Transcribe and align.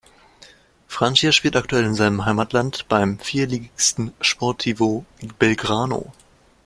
Francia 0.87 1.31
spielt 1.31 1.55
aktuell 1.55 1.85
in 1.85 1.93
seinem 1.93 2.25
Heimatland 2.25 2.87
beim 2.89 3.19
Viertligisten 3.19 4.13
Sportivo 4.19 5.05
Belgrano. 5.37 6.11